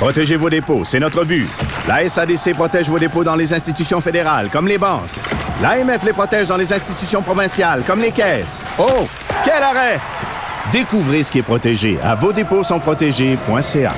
[0.00, 1.46] Protégez vos dépôts, c'est notre but.
[1.86, 5.10] La SADC protège vos dépôts dans les institutions fédérales, comme les banques.
[5.60, 8.64] L'AMF les protège dans les institutions provinciales, comme les caisses.
[8.78, 9.06] Oh,
[9.44, 10.00] quel arrêt!
[10.72, 13.92] Découvrez ce qui est protégé à vos dépôts sont protégés.ca.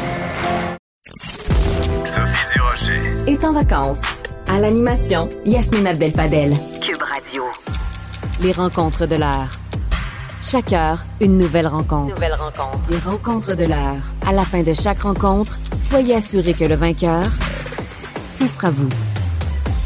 [2.05, 3.31] Sophie Durocher.
[3.33, 4.03] est en vacances.
[4.49, 6.57] À l'animation, Yasmine Abdel-Fadel.
[6.81, 7.45] Cube Radio.
[8.41, 9.62] Les rencontres de l'heure.
[10.43, 12.15] Chaque heure, une nouvelle rencontre.
[12.15, 12.91] Nouvelle rencontre.
[12.91, 14.01] Les rencontres de l'heure.
[14.27, 17.27] À la fin de chaque rencontre, soyez assurés que le vainqueur,
[18.35, 18.89] ce sera vous.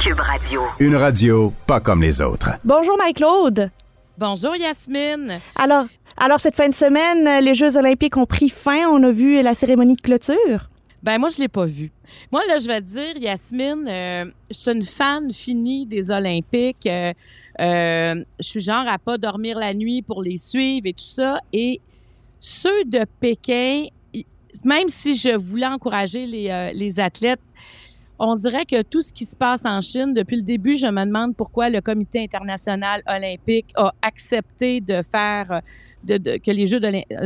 [0.01, 0.63] Cube Radio.
[0.81, 2.53] Une radio pas comme les autres.
[2.65, 3.71] Bonjour Marie-Claude.
[4.17, 5.41] Bonjour Yasmine.
[5.57, 5.85] Alors,
[6.17, 8.89] alors cette fin de semaine, les Jeux olympiques ont pris fin.
[8.91, 10.71] On a vu la cérémonie de clôture.
[11.07, 11.93] Ben moi je l'ai pas vu.
[12.33, 16.85] Moi là je vais te dire Yasmine, euh, je suis une fan finie des Olympiques.
[16.85, 17.13] Euh,
[17.61, 21.39] euh, je suis genre à pas dormir la nuit pour les suivre et tout ça.
[21.53, 21.81] Et
[22.41, 23.85] ceux de Pékin,
[24.65, 27.41] même si je voulais encourager les, les athlètes,
[28.19, 31.05] on dirait que tout ce qui se passe en Chine, depuis le début, je me
[31.05, 35.61] demande pourquoi le Comité international olympique a accepté de faire
[36.05, 36.81] de, de- que les Jeux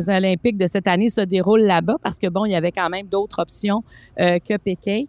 [0.08, 3.06] olympiques de cette année se déroulent là-bas, parce que bon, il y avait quand même
[3.06, 3.84] d'autres options
[4.20, 5.04] euh, que Pékin.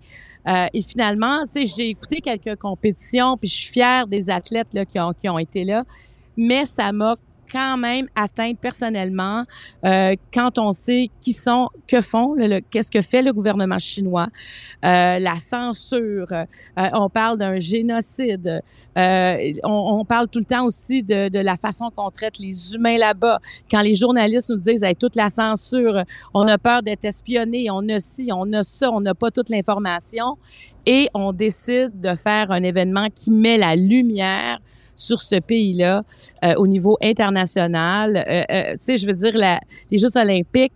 [0.48, 4.74] Euh, et finalement, tu sais, j'ai écouté quelques compétitions, puis je suis fière des athlètes
[4.74, 5.84] là, qui, ont, qui ont été là,
[6.38, 7.16] mais ça m'a
[7.52, 9.44] quand même atteinte personnellement
[9.86, 13.80] euh, quand on sait qui sont, que font, le- le- qu'est-ce que fait le gouvernement
[13.80, 14.28] chinois,
[14.86, 16.46] euh, la censure, euh,
[16.94, 18.62] on parle d'un génocide,
[18.98, 22.74] euh, on, on parle tout le temps aussi de, de la façon qu'on traite les
[22.74, 23.40] humains là-bas.
[23.70, 26.04] Quand les journalistes nous disent hey, toute la censure,
[26.34, 29.50] on a peur d'être espionné, on a ci, on a ça, on n'a pas toute
[29.50, 30.38] l'information,
[30.86, 34.60] et on décide de faire un événement qui met la lumière
[35.02, 36.04] sur ce pays-là
[36.44, 38.18] euh, au niveau international.
[38.18, 40.74] Euh, euh, tu sais, je veux dire, la, les Jeux olympiques,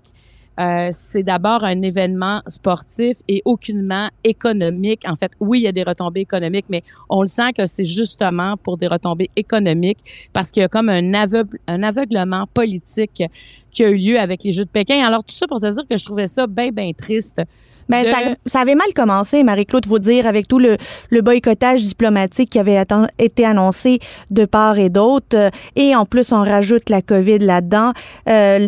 [0.60, 5.04] euh, c'est d'abord un événement sportif et aucunement économique.
[5.08, 7.84] En fait, oui, il y a des retombées économiques, mais on le sent que c'est
[7.84, 10.00] justement pour des retombées économiques
[10.32, 13.24] parce qu'il y a comme un, aveugle, un aveuglement politique
[13.72, 15.06] qui a eu lieu avec les Jeux de Pékin.
[15.06, 17.42] Alors, tout ça pour te dire que je trouvais ça bien, bien triste.
[17.90, 20.78] De- ça, ça avait mal commencé, Marie-Claude, faut dire, avec tout le,
[21.10, 22.82] le boycottage diplomatique qui avait
[23.20, 24.00] été annoncé
[24.32, 25.36] de part et d'autre.
[25.38, 27.92] Euh, Et en plus, on rajoute la COVID là-dedans.
[28.30, 28.68] Euh,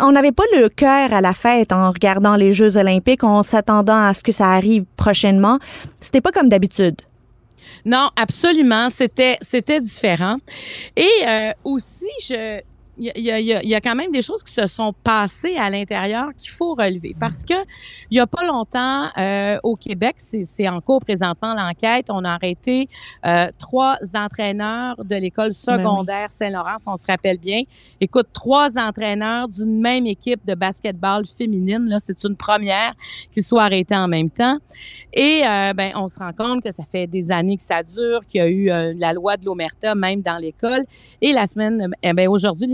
[0.00, 4.06] on n'avait pas le cœur à la fête en regardant les Jeux olympiques, en s'attendant
[4.06, 5.58] à ce que ça arrive prochainement.
[6.00, 6.96] C'était pas comme d'habitude.
[7.84, 8.90] Non, absolument.
[8.90, 10.36] C'était, c'était différent.
[10.96, 12.60] Et euh, aussi, je,
[12.98, 14.22] il y a, il y, a, il y a- il y a quand même des
[14.22, 17.16] choses qui se sont passées à l'intérieur qu'il faut relever.
[17.18, 17.54] Parce que
[18.10, 22.30] il y a pas longtemps, euh, au Québec, c'est, en cours présentement l'enquête, on a
[22.32, 22.88] arrêté
[23.26, 27.62] euh, trois entraîneurs de l'école secondaire Saint-Laurent, on se rappelle bien.
[28.00, 32.94] Écoute, trois entraîneurs d'une même équipe de basketball féminine, là, c'est une première
[33.32, 34.58] qu'ils soient arrêtés en même temps.
[35.12, 38.20] Et euh, ben, on se rend compte que ça fait des années que ça dure,
[38.28, 40.84] qu'il y a eu la loi de l'omerta même dans l'école.
[41.20, 42.66] Et la semaine, eh ben, aujourd'hui,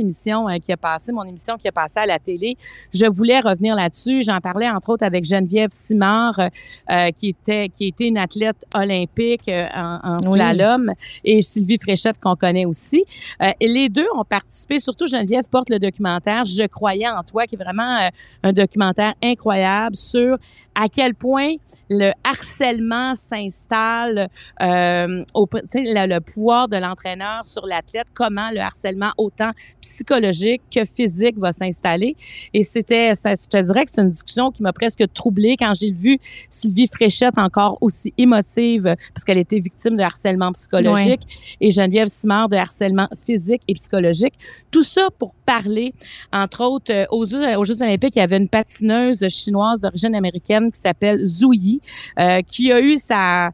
[0.48, 2.56] euh, qui a passé, mon émission qui a passé à la télé,
[2.92, 4.22] je voulais revenir là-dessus.
[4.22, 6.48] J'en parlais entre autres avec Geneviève Simard, euh,
[6.90, 10.38] euh, qui était qui était une athlète olympique euh, en, en Oui.
[10.38, 10.92] slalom,
[11.24, 13.04] et Sylvie Fréchette qu'on connaît aussi.
[13.42, 14.80] Euh, et les deux ont participé.
[14.80, 17.98] Surtout Geneviève porte le documentaire Je croyais en toi, qui est vraiment
[18.42, 20.38] un documentaire incroyable sur
[20.80, 21.54] à quel point
[21.90, 24.28] le harcèlement s'installe,
[24.62, 29.50] euh, au, tu sais, le, le pouvoir de l'entraîneur sur l'athlète, comment le harcèlement autant
[29.80, 32.14] psychologique que physique va s'installer.
[32.54, 35.90] Et c'était, je te dirais que c'est une discussion qui m'a presque troublée quand j'ai
[35.90, 41.22] vu Sylvie Fréchette encore aussi émotive parce qu'elle était victime de harcèlement psychologique
[41.60, 44.34] et Geneviève Simard de harcèlement physique et psychologique.
[44.70, 45.92] Tout ça pour parler,
[46.32, 50.14] entre autres, euh, aux Jeux, aux Jeux olympiques, il y avait une patineuse chinoise d'origine
[50.14, 51.80] américaine qui s'appelle Zhu Yi,
[52.18, 53.50] euh, qui a eu sa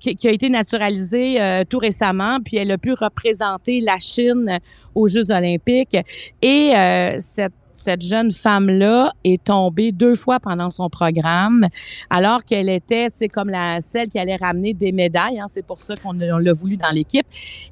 [0.00, 4.60] qui, a été naturalisée euh, tout récemment, puis elle a pu représenter la Chine
[4.94, 5.96] aux Jeux olympiques.
[6.40, 11.68] Et euh, cette cette jeune femme-là est tombée deux fois pendant son programme,
[12.10, 15.38] alors qu'elle était, c'est comme la celle qui allait ramener des médailles.
[15.38, 17.26] Hein, c'est pour ça qu'on on l'a voulu dans l'équipe.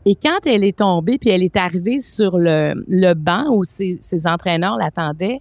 [0.05, 4.27] Et quand elle est tombée, puis elle est arrivée sur le, le banc où ses
[4.27, 5.41] entraîneurs l'attendaient,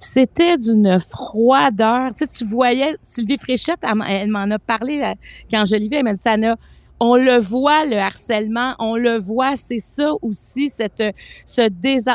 [0.00, 2.12] c'était d'une froideur.
[2.16, 5.14] Tu sais, tu voyais, Sylvie Fréchette, elle, m'en a parlé
[5.50, 6.56] quand je l'ai vue, elle m'a dit, ça n'a
[7.02, 11.02] on le voit le harcèlement, on le voit, c'est ça aussi cette
[11.46, 11.62] ce,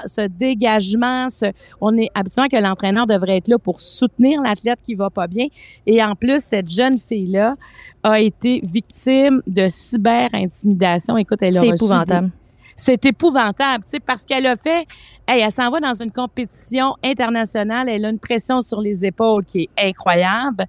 [0.06, 1.48] ce dégagement, ce,
[1.82, 5.48] on est habituellement que l'entraîneur devrait être là pour soutenir l'athlète qui va pas bien
[5.88, 7.56] et en plus cette jeune fille là
[8.04, 11.18] a été victime de cyber intimidation.
[11.18, 12.30] Écoute, elle a C'est épouvantable.
[12.76, 14.86] C'est épouvantable, tu sais, parce qu'elle a fait,
[15.28, 19.46] hey, elle s'en va dans une compétition internationale, elle a une pression sur les épaules
[19.46, 20.66] qui est incroyable.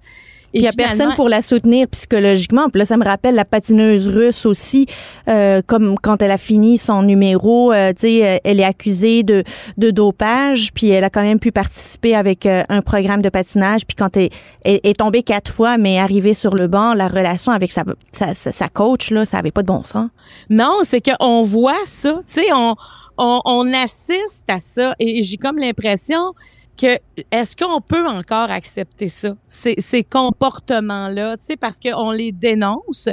[0.53, 2.69] Il n'y a personne pour la soutenir psychologiquement.
[2.69, 4.87] Puis là, ça me rappelle la patineuse russe aussi,
[5.27, 9.23] euh, comme quand elle a fini son numéro, euh, tu sais, euh, elle est accusée
[9.23, 9.43] de,
[9.77, 13.85] de dopage, puis elle a quand même pu participer avec un programme de patinage.
[13.85, 14.29] Puis quand elle,
[14.63, 18.69] est tombée quatre fois, mais arrivée sur le banc, la relation avec sa, sa, sa
[18.69, 20.09] coach, là, ça avait pas de bon sens.
[20.49, 22.75] Non, c'est qu'on voit ça, tu sais, on,
[23.17, 26.33] on, on assiste à ça, et j'ai comme l'impression
[26.83, 33.07] est-ce qu'on peut encore accepter ça, ces, ces comportements-là, tu sais, parce qu'on les dénonce,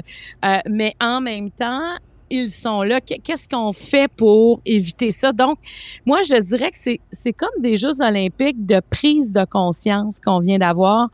[0.44, 1.96] euh, mais en même temps,
[2.31, 3.00] ils sont là.
[3.00, 5.32] Qu'est-ce qu'on fait pour éviter ça?
[5.32, 5.58] Donc,
[6.06, 6.78] moi, je dirais que
[7.11, 11.08] c'est, comme des Jeux olympiques de prise de conscience qu'on vient d'avoir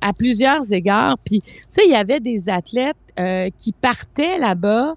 [0.00, 1.16] à plusieurs égards.
[1.24, 4.94] Puis, tu sais, il y avait des athlètes euh, qui partaient là-bas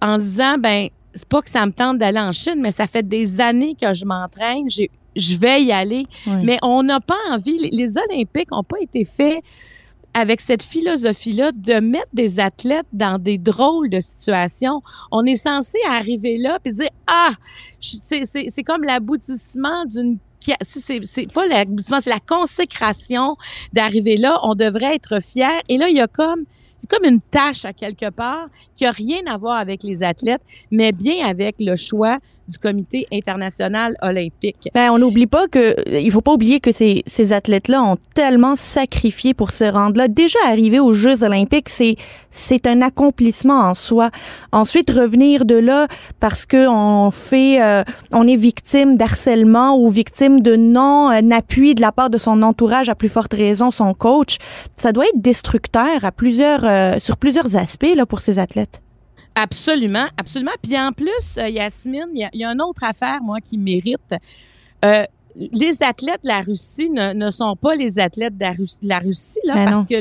[0.00, 3.06] en disant, ben, c'est pas que ça me tente d'aller en Chine, mais ça fait
[3.06, 4.68] des années que je m'entraîne.
[5.16, 6.06] Je vais y aller.
[6.42, 9.42] Mais on n'a pas envie, les, Olympiques n'ont pas été faits
[10.14, 14.82] avec cette philosophie-là de mettre des athlètes dans des drôles de situations.
[15.10, 17.32] On est censé arriver là et dire, ah,
[17.80, 20.18] c'est comme l'aboutissement d'une
[20.66, 23.36] c'est pas l'aboutissement, c'est la consécration
[23.72, 24.40] d'arriver là.
[24.42, 25.60] On devrait être fiers.
[25.68, 26.44] Et là, il y a comme
[26.88, 30.90] comme une tâche à quelque part qui a rien à voir avec les athlètes, mais
[30.92, 32.18] bien avec le choix
[32.48, 34.68] du Comité international olympique.
[34.74, 38.56] Ben, on n'oublie pas que, il faut pas oublier que ces, ces athlètes-là ont tellement
[38.56, 40.08] sacrifié pour se rendre là.
[40.08, 41.96] Déjà arriver aux Jeux olympiques, c'est,
[42.30, 44.10] c'est un accomplissement en soi.
[44.52, 45.86] Ensuite, revenir de là
[46.20, 51.92] parce que on fait, euh, on est victime d'harcèlement ou victime de non-appui de la
[51.92, 54.38] part de son entourage, à plus forte raison son coach,
[54.76, 58.82] ça doit être destructeur à plusieurs, euh, sur plusieurs aspects là pour ces athlètes.
[59.34, 60.52] Absolument, absolument.
[60.62, 64.14] Puis en plus, euh, Yasmine, il y, a une autre affaire, moi, qui mérite.
[64.84, 68.44] Euh, les athlètes de la Russie ne, sont pas les athlètes de
[68.82, 69.94] la Russie, là, ben parce que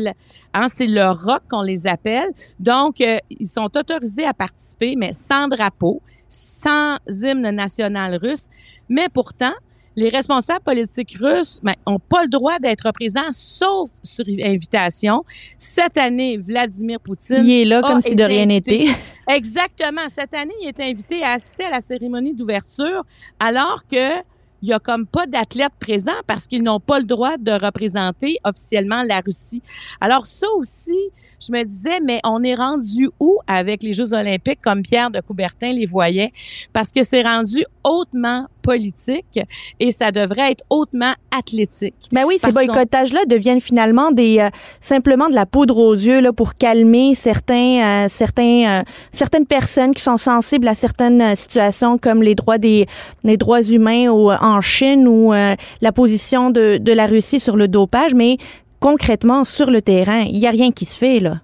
[0.54, 2.32] hein, c'est le rock qu'on les appelle.
[2.60, 8.48] Donc, euh, ils sont autorisés à participer, mais sans drapeau, sans hymne national russe.
[8.90, 9.54] Mais pourtant,
[9.96, 15.24] les responsables politiques russes n'ont ben, pas le droit d'être présents, sauf sur invitation.
[15.58, 17.46] Cette année, Vladimir Poutine.
[17.46, 18.88] Il est là comme si de rien n'était.
[19.28, 20.10] Exactement.
[20.10, 23.04] Cette année, il est invité à assister à la cérémonie d'ouverture,
[23.40, 24.22] alors que
[24.64, 28.38] il y a comme pas d'athlètes présents parce qu'ils n'ont pas le droit de représenter
[28.44, 29.64] officiellement la Russie.
[30.00, 30.98] Alors ça aussi,
[31.42, 35.20] je me disais, mais on est rendu où avec les Jeux olympiques comme Pierre de
[35.22, 36.32] Coubertin les voyait?
[36.72, 39.40] Parce que c'est rendu hautement politique
[39.80, 41.96] et ça devrait être hautement athlétique.
[42.12, 44.50] Ben oui, ces boycottages-là deviennent finalement des euh,
[44.82, 49.94] simplement de la poudre aux yeux là pour calmer certains euh, certains euh, certaines personnes
[49.94, 52.86] qui sont sensibles à certaines situations comme les droits des
[53.24, 58.14] les droits humains en Chine ou la position de de la Russie sur le dopage,
[58.14, 58.38] mais
[58.82, 61.40] concrètement, sur le terrain, il n'y a rien qui se fait, là.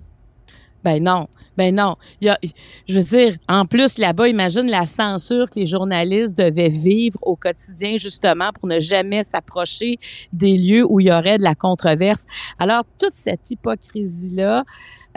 [0.84, 1.28] Ben non.
[1.56, 1.96] Ben non.
[2.22, 2.38] Il y a,
[2.88, 7.36] je veux dire, en plus, là-bas, imagine la censure que les journalistes devaient vivre au
[7.36, 9.98] quotidien, justement, pour ne jamais s'approcher
[10.34, 12.26] des lieux où il y aurait de la controverse.
[12.60, 14.66] Alors, toute cette hypocrisie-là,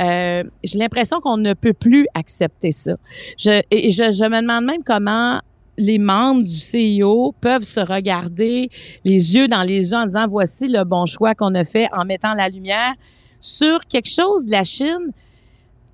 [0.00, 2.96] euh, j'ai l'impression qu'on ne peut plus accepter ça.
[3.36, 5.40] Je, et je, je me demande même comment
[5.80, 8.70] les membres du CIO peuvent se regarder
[9.04, 12.04] les yeux dans les yeux en disant voici le bon choix qu'on a fait en
[12.04, 12.94] mettant la lumière
[13.40, 15.12] sur quelque chose de la Chine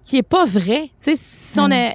[0.02, 0.90] qui est pas vrai.
[0.98, 1.94] Tu sais, si on est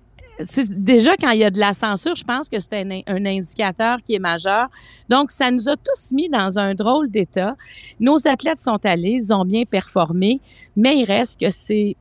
[0.69, 3.99] déjà quand il y a de la censure, je pense que c'est un, un, indicateur
[4.05, 4.67] qui est majeur.
[5.07, 7.55] Donc, ça nous a tous mis dans un drôle d'état.
[7.99, 10.39] Nos athlètes sont allés, ils ont bien performé,
[10.75, 11.95] mais il reste que c'est,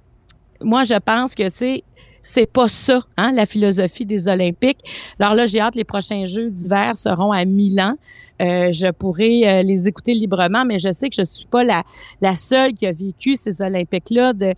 [0.62, 1.84] moi, je pense que, tu sais,
[2.22, 4.78] c'est pas ça, hein, la philosophie des Olympiques.
[5.18, 7.94] Alors là, j'ai hâte, les prochains Jeux d'hiver seront à Milan.
[8.40, 11.82] Euh, je pourrai euh, les écouter librement, mais je sais que je suis pas la,
[12.20, 14.32] la seule qui a vécu ces Olympiques-là.
[14.34, 14.54] Tu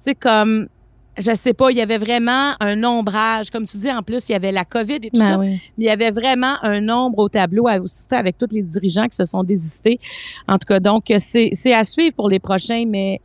[0.00, 0.68] sais, comme,
[1.16, 3.50] je sais pas, il y avait vraiment un ombrage.
[3.50, 5.38] Comme tu dis, en plus, il y avait la COVID et tout ben ça.
[5.38, 9.24] Mais il y avait vraiment un nombre au tableau, avec tous les dirigeants qui se
[9.24, 10.00] sont désistés.
[10.48, 13.20] En tout cas, donc, c'est à suivre pour les prochains, mais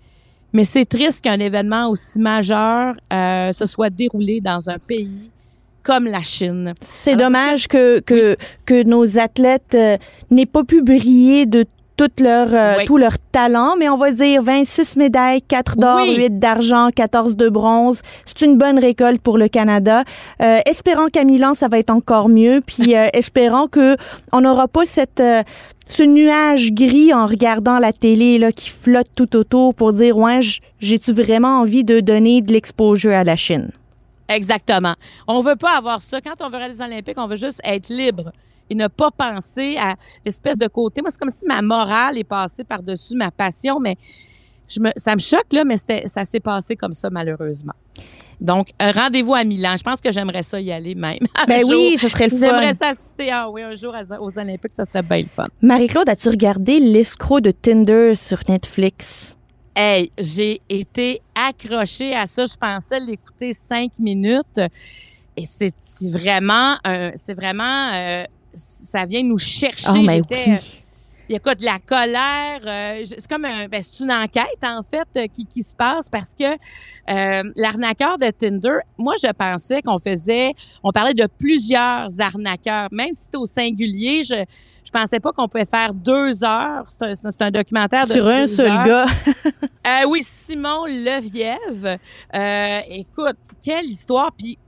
[0.55, 5.29] mais c'est triste qu'un événement aussi majeur euh, se soit déroulé dans un pays
[5.83, 6.74] comme la Chine.
[6.79, 9.97] C'est dommage que, que, que nos athlètes euh,
[10.31, 11.65] n'aient pas pu briller de
[11.97, 16.39] toute leur, euh, tout leur talent, mais on va dire 26 médailles, 4 d'or, 8
[16.39, 18.01] d'argent, 14 de bronze.
[18.25, 20.03] C'est une bonne récolte pour le Canada.
[20.41, 22.61] Euh, espérons qu'à Milan, ça va être encore mieux.
[22.65, 23.95] Puis euh, espérons que
[24.31, 25.23] on n'aura pas cette
[25.87, 30.39] ce nuage gris en regardant la télé là, qui flotte tout autour pour dire ouais,
[30.79, 33.69] j'ai-tu vraiment envie de donner de l'exposure à la Chine?
[34.27, 34.95] Exactement.
[35.27, 36.19] On veut pas avoir ça.
[36.21, 38.31] Quand on veut aller aux Olympiques, on veut juste être libre
[38.69, 39.95] et ne pas penser à
[40.25, 41.01] l'espèce de côté.
[41.01, 43.98] Moi, c'est comme si ma morale est passée par-dessus ma passion, mais
[44.67, 47.74] je me, ça me choque, là, mais ça s'est passé comme ça, malheureusement.
[48.41, 49.75] Donc, rendez-vous à Milan.
[49.77, 51.19] Je pense que j'aimerais ça y aller même.
[51.48, 52.39] Ben oui, ce serait le fun.
[52.39, 55.48] J'aimerais ça assister ah, oui, un jour aux Olympiques, ça serait bien le fun.
[55.62, 59.38] Marie-Claude, as-tu regardé l'escroc de Tinder sur Netflix?
[59.75, 62.45] Hey, j'ai été accrochée à ça.
[62.45, 64.60] Je pensais l'écouter cinq minutes.
[65.38, 65.74] Et c'est
[66.12, 66.77] vraiment,
[67.15, 68.24] c'est vraiment euh,
[68.55, 69.89] ça vient nous chercher.
[69.89, 70.21] Oh, oui.
[70.31, 70.57] Euh,
[71.27, 72.59] il y a de la colère.
[72.65, 76.07] Euh, c'est comme un, ben, c'est une enquête en fait euh, qui, qui, se passe
[76.07, 76.45] parce que
[77.59, 83.25] l'arnaqueur de Tinder, moi je pensais qu'on faisait, on parlait de plusieurs arnaqueurs, même si
[83.25, 84.24] c'était au singulier.
[84.24, 84.43] Je
[84.85, 86.85] je pensais pas qu'on pouvait faire deux heures.
[86.89, 89.07] C'est un, c'est un documentaire de sur un seul gars.
[89.88, 91.97] euh, oui, Simon Leviève.
[92.88, 94.31] écoute, quelle histoire.
[94.31, 94.59] Puis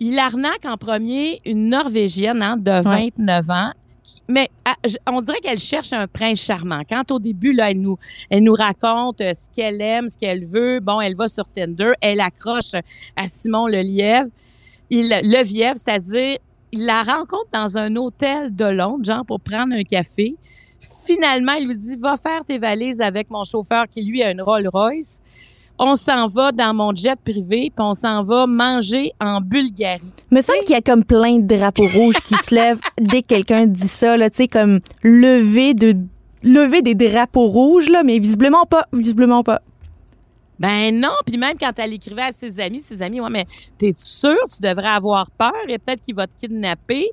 [0.00, 3.72] il arnaque en premier une Norvégienne hein, de 29 ans.
[4.28, 4.76] Mais ah,
[5.08, 6.82] on dirait qu'elle cherche un prince charmant.
[6.88, 7.98] Quand au début, là, elle nous,
[8.30, 10.78] elle nous raconte euh, ce qu'elle aime, ce qu'elle veut.
[10.80, 12.74] Bon, elle va sur Tinder, elle accroche
[13.16, 14.28] à Simon le lièvre.
[14.90, 16.38] Il, le lièvre, c'est-à-dire,
[16.70, 20.36] il la rencontre dans un hôtel de Londres, genre pour prendre un café.
[21.04, 24.42] Finalement, il lui dit, va faire tes valises avec mon chauffeur qui, lui, a une
[24.42, 25.20] Rolls Royce
[25.78, 30.02] on s'en va dans mon jet privé, puis on s'en va manger en Bulgarie.
[30.30, 33.28] Me semble qu'il y a comme plein de drapeaux rouges qui se lèvent dès que
[33.28, 35.96] quelqu'un dit ça, là, tu sais, comme lever de
[36.42, 39.60] lever des drapeaux rouges, là, mais visiblement pas, visiblement pas.
[40.58, 43.94] Ben non, puis même quand elle écrivait à ses amis, ses amis, ouais, mais t'es
[43.98, 45.52] sûr, tu devrais avoir peur?
[45.68, 47.10] Et peut-être qu'il va te kidnapper.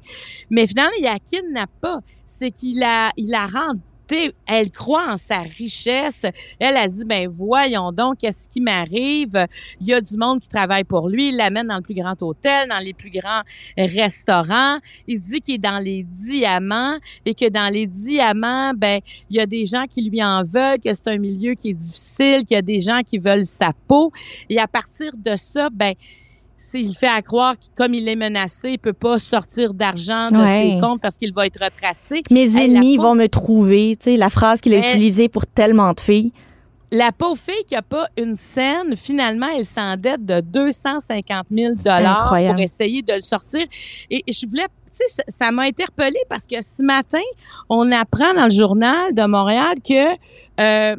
[0.49, 1.99] Mais finalement, il la kidnappe pas.
[2.25, 3.73] C'est qu'il la, il la rend
[4.45, 6.25] elle croit en sa richesse.
[6.59, 9.47] Elle a dit, ben voyons donc, qu'est-ce qui m'arrive?
[9.81, 11.29] Il y a du monde qui travaille pour lui.
[11.29, 13.41] Il l'amène dans le plus grand hôtel, dans les plus grands
[13.77, 14.77] restaurants.
[15.07, 19.39] Il dit qu'il est dans les diamants et que dans les diamants, ben il y
[19.39, 22.55] a des gens qui lui en veulent, que c'est un milieu qui est difficile, qu'il
[22.55, 24.11] y a des gens qui veulent sa peau.
[24.49, 25.93] Et à partir de ça, ben
[26.57, 30.45] s'il fait à croire que comme il est menacé, il peut pas sortir d'argent de
[30.45, 32.23] ses comptes parce qu'il va être retracé.
[32.31, 35.99] Mes ennemis vont me trouver, tu sais, la phrase qu'il a utilisée pour tellement de
[35.99, 36.31] filles.
[36.91, 42.29] La pauvre fille qui a pas une scène, finalement, elle s'endette de 250 000 dollars
[42.29, 43.65] pour essayer de le sortir.
[44.11, 47.17] Et je voulais tu sais, ça m'a interpellée parce que ce matin,
[47.67, 50.13] on apprend dans le journal de Montréal que
[50.59, 50.95] euh,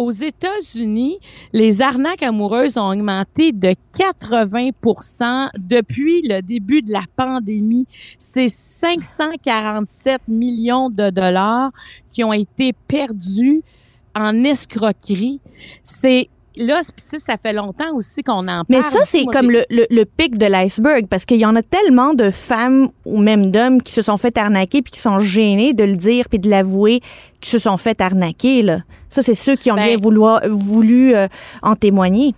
[0.00, 1.18] aux États-Unis,
[1.52, 7.86] les arnaques amoureuses ont augmenté de 80% depuis le début de la pandémie.
[8.18, 11.70] C'est 547 millions de dollars
[12.10, 13.62] qui ont été perdus
[14.14, 15.42] en escroquerie.
[15.84, 16.30] C'est
[16.60, 18.64] là, ça fait longtemps aussi qu'on en parle.
[18.68, 22.14] Mais ça, c'est comme le, le, pic de l'iceberg parce qu'il y en a tellement
[22.14, 25.84] de femmes ou même d'hommes qui se sont fait arnaquer puis qui sont gênés de
[25.84, 27.00] le dire puis de l'avouer
[27.40, 28.62] qui se sont fait arnaquer.
[28.62, 28.80] Là.
[29.08, 31.26] Ça, c'est ceux qui ont bien ben voulu, euh,
[31.62, 32.34] en témoigner.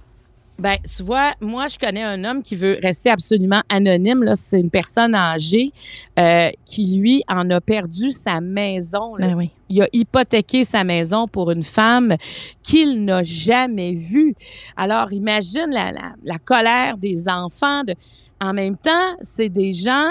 [0.62, 4.22] Ben, tu vois, moi, je connais un homme qui veut rester absolument anonyme.
[4.22, 5.72] Là, c'est une personne âgée
[6.20, 9.16] euh, qui, lui, en a perdu sa maison.
[9.18, 9.50] Ben oui.
[9.68, 12.14] Il a hypothéqué sa maison pour une femme
[12.62, 14.36] qu'il n'a jamais vue.
[14.76, 17.82] Alors, imagine la, la, la colère des enfants.
[17.82, 17.96] De...
[18.40, 20.10] En même temps, c'est des gens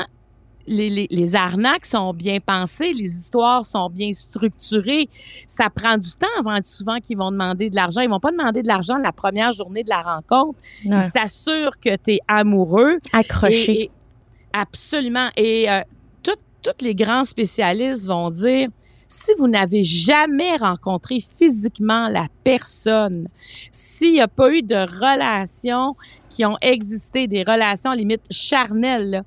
[0.71, 5.09] les, les, arnaques sont bien pensées, les histoires sont bien structurées.
[5.47, 8.01] Ça prend du temps avant souvent qu'ils vont demander de l'argent.
[8.01, 10.57] Ils vont pas demander de l'argent la première journée de la rencontre.
[10.83, 12.97] Ils s'assurent que tu es amoureux.
[13.13, 13.91] Accroché.
[14.53, 15.27] absolument.
[15.37, 15.81] Et euh,
[16.61, 18.69] tous les grands spécialistes vont dire,
[19.07, 23.27] si vous n'avez jamais rencontré physiquement la personne,
[23.71, 25.95] s'il n'y a pas eu de relations
[26.29, 29.23] qui ont existé, des relations limite charnelles,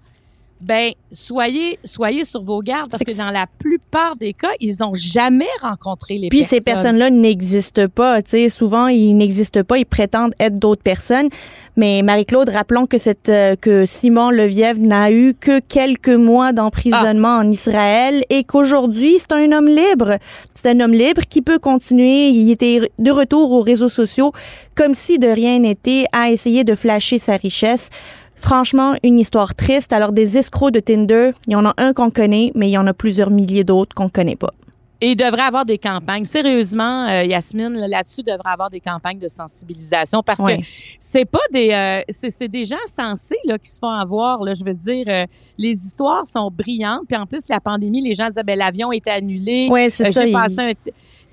[0.61, 4.95] ben soyez soyez sur vos gardes parce que, dans la plupart des cas, ils ont
[4.95, 6.59] jamais rencontré les Puis personnes.
[6.59, 11.29] ces personnes-là n'existent pas, tu sais, souvent ils n'existent pas, ils prétendent être d'autres personnes.
[11.77, 17.37] Mais Marie-Claude, rappelons que cette euh, que Simon Levièvre n'a eu que quelques mois d'emprisonnement
[17.37, 20.19] en Israël et qu'aujourd'hui, c'est un homme libre.
[20.55, 24.33] C'est un homme libre qui peut continuer, il était de retour aux réseaux sociaux
[24.75, 27.91] comme si de rien n'était à essayer de flasher sa richesse.
[28.37, 29.93] Franchement, une histoire triste.
[29.93, 32.79] Alors, des escrocs de Tinder, il y en a un qu'on connaît, mais il y
[32.79, 34.53] en a plusieurs milliers d'autres qu'on connaît pas.
[35.01, 36.25] Et il devrait avoir des campagnes.
[36.25, 40.53] Sérieusement, euh, Yasmine, là-dessus, il devrait avoir des campagnes de sensibilisation parce que
[40.99, 44.43] c'est pas des euh, c'est des gens sensés là, qui se font avoir.
[44.43, 45.27] Là, je veux dire, euh,
[45.59, 47.03] les histoires sont brillantes.
[47.09, 49.69] Puis en plus, la pandémie, les gens disaient ben l'avion était annulé.
[49.71, 50.25] Oui, c'est ça.
[50.33, 50.73] Passé un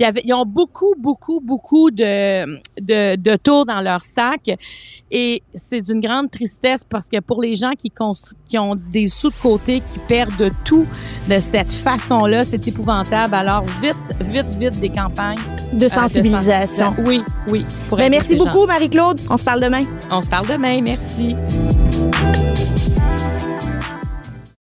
[0.01, 4.49] il y avait, ils ont beaucoup, beaucoup, beaucoup de, de, de tours dans leur sac.
[5.11, 7.91] Et c'est d'une grande tristesse parce que pour les gens qui,
[8.45, 10.87] qui ont des sous de côté, qui perdent tout
[11.27, 13.33] de cette façon-là, c'est épouvantable.
[13.33, 15.37] Alors, vite, vite, vite des campagnes.
[15.73, 16.93] De sensibilisation.
[17.05, 17.65] oui, oui.
[17.91, 19.19] Ben, merci beaucoup, Marie-Claude.
[19.29, 19.83] On se parle demain.
[20.09, 20.81] On se parle demain.
[20.81, 21.35] Merci.